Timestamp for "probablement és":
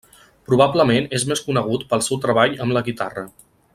0.51-1.25